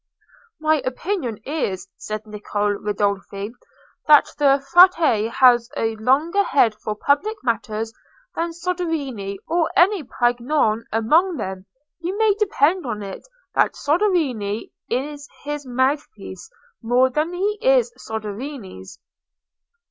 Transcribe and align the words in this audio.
"My 0.59 0.81
opinion 0.83 1.37
is," 1.45 1.87
said 1.95 2.23
Niccolò 2.23 2.83
Ridolfi, 2.83 3.51
"that 4.07 4.27
the 4.39 4.65
Frate 4.71 5.29
has 5.31 5.69
a 5.77 5.95
longer 5.97 6.41
head 6.43 6.73
for 6.73 6.95
public 6.95 7.37
matters 7.43 7.93
than 8.33 8.51
Soderini 8.51 9.37
or 9.47 9.69
any 9.75 10.01
Piagnone 10.01 10.85
among 10.91 11.37
them: 11.37 11.67
you 11.99 12.17
may 12.17 12.33
depend 12.39 12.83
on 12.83 13.03
it 13.03 13.21
that 13.53 13.75
Soderini 13.75 14.71
is 14.89 15.29
his 15.43 15.67
mouthpiece 15.67 16.49
more 16.81 17.11
than 17.11 17.33
he 17.35 17.59
is 17.61 17.93
Soderini's." 17.99 18.97